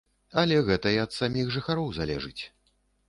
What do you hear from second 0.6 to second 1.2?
гэта і ад